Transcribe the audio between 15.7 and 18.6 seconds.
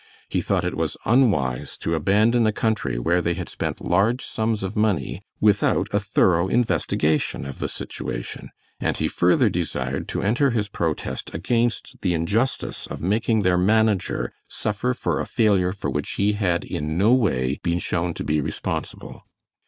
for which he had in no way been shown to be